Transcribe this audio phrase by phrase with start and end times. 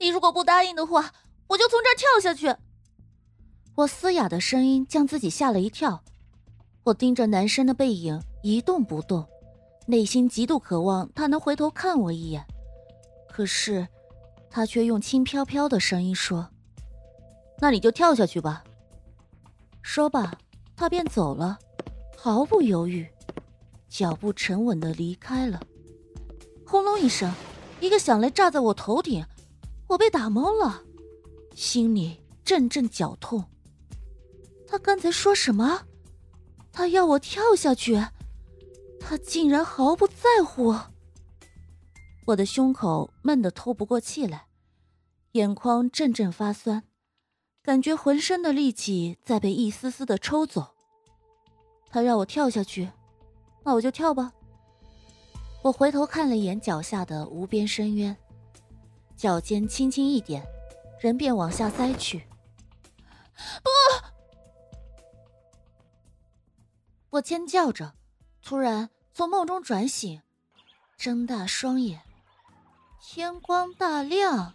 [0.00, 1.12] 你如果不答应的话，
[1.46, 2.58] 我就从这儿跳下去。
[3.74, 6.02] 我嘶哑的声音将自己吓了一跳。
[6.84, 9.28] 我盯着男生的背影一动不动，
[9.86, 12.42] 内心极度渴望他能回头看我一眼。
[13.28, 13.86] 可是，
[14.48, 16.48] 他却用轻飘飘的声音说
[17.60, 18.64] ：“那你就跳下去吧。”
[19.82, 20.32] 说罢，
[20.74, 21.58] 他便走了，
[22.16, 23.06] 毫不犹豫，
[23.90, 25.60] 脚步沉稳的离开了。
[26.66, 27.30] 轰隆一声，
[27.80, 29.24] 一个响雷炸在我头顶，
[29.90, 30.84] 我被打懵了，
[31.56, 33.44] 心里阵阵绞痛。
[34.64, 35.82] 他刚才说什么？
[36.70, 38.00] 他要我跳下去，
[39.00, 40.76] 他竟然毫不在乎。
[42.24, 44.46] 我的胸口闷得透不过气来，
[45.32, 46.84] 眼眶阵阵发酸，
[47.60, 50.68] 感觉浑身的力气在被一丝丝的抽走。
[51.90, 52.88] 他让我跳下去，
[53.64, 54.32] 那我就跳吧。
[55.62, 58.16] 我回头看了一眼脚下的无边深渊，
[59.20, 60.42] 脚尖轻轻一点，
[60.98, 62.26] 人便往下栽去。
[63.62, 63.68] 不！
[67.10, 67.92] 我尖叫着，
[68.40, 70.22] 突然从梦中转醒，
[70.96, 72.00] 睁大双眼，
[72.98, 74.54] 天光大亮，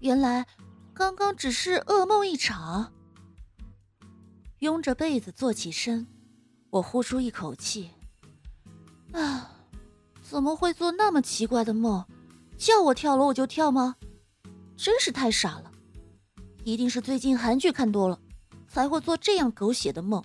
[0.00, 0.46] 原来
[0.92, 2.92] 刚刚只是噩梦一场。
[4.58, 6.06] 拥着被子坐起身，
[6.68, 7.90] 我呼出一口气，
[9.12, 9.50] 啊，
[10.20, 12.04] 怎么会做那么奇怪的梦？
[12.58, 13.94] 叫我跳楼我就跳吗？
[14.76, 15.70] 真是太傻了，
[16.64, 18.18] 一定是最近韩剧看多了，
[18.68, 20.22] 才会做这样狗血的梦。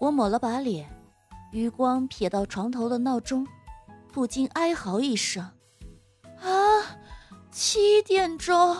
[0.00, 0.90] 我抹了把脸，
[1.52, 3.46] 余光瞥到床头的闹钟，
[4.12, 5.48] 不禁哀嚎一声
[6.42, 6.98] ：“啊，
[7.50, 8.76] 七点钟，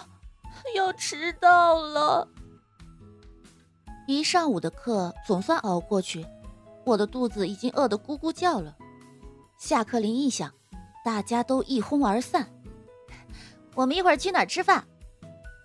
[0.74, 2.28] 要迟到了！”
[4.08, 6.26] 一上午的课总算熬过去，
[6.84, 8.76] 我的肚子已经饿得咕咕叫了。
[9.58, 10.52] 下课铃一响，
[11.06, 12.52] 大家都一哄而散。
[13.76, 14.84] 我们一会儿去哪儿吃饭？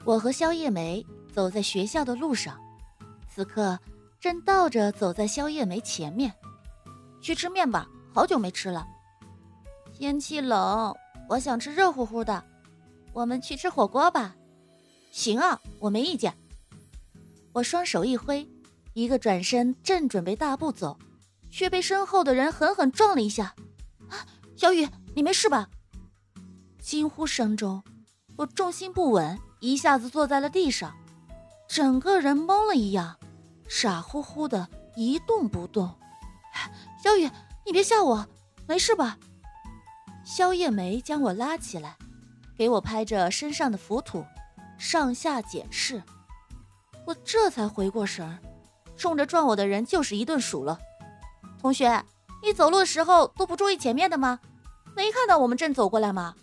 [0.05, 1.03] 我和肖叶梅
[1.33, 2.61] 走在学校的路上，
[3.27, 3.79] 此刻。
[4.19, 6.31] 正倒着走在肖叶梅前面，
[7.23, 8.85] 去吃面吧，好久没吃了。
[9.91, 10.95] 天气冷，
[11.27, 12.43] 我想吃热乎乎的。
[13.11, 14.35] 我们去吃火锅吧。
[15.09, 16.37] 行啊，我没意见。
[17.51, 18.47] 我双手一挥，
[18.93, 20.99] 一个转身，正准备大步走，
[21.49, 23.55] 却被身后的人狠狠撞了一下。
[24.07, 24.21] 啊，
[24.55, 25.67] 小雨，你没事吧？
[26.81, 27.83] 惊呼声中，
[28.37, 30.95] 我重心不稳，一下子坐在了地上，
[31.67, 33.17] 整个人懵了一样。
[33.67, 35.89] 傻乎乎的一动不动，
[37.01, 37.29] 小雨，
[37.65, 38.27] 你别吓我，
[38.67, 39.17] 没事吧？
[40.25, 41.97] 萧叶梅将我拉起来，
[42.57, 44.25] 给我拍着身上的浮土，
[44.77, 46.01] 上下检视。
[47.05, 48.39] 我这才回过神儿，
[48.97, 50.79] 冲着撞我的人就是一顿数了。
[51.59, 52.03] 同学，
[52.43, 54.39] 你走路的时候都不注意前面的吗？
[54.95, 56.35] 没看到我们正走过来吗？